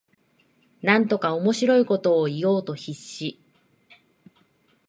[0.81, 3.39] なんとか面白いことを言おうと必死